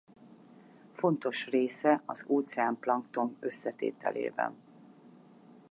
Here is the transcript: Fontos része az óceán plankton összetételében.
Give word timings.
Fontos 0.93 1.47
része 1.47 2.01
az 2.05 2.25
óceán 2.29 2.77
plankton 2.79 3.37
összetételében. 3.39 4.55